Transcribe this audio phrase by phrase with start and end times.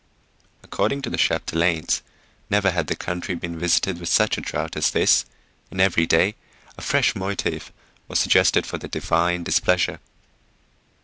[0.63, 2.01] According to the Chapdelaines,
[2.49, 5.25] never had the country been visited with such a drought as this,
[5.69, 6.33] and every day
[6.75, 7.71] a fresh motive
[8.07, 9.99] was suggested for the divine displeasure.